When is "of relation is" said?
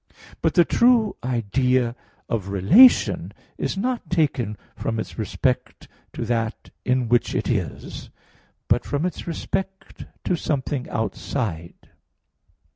2.27-3.77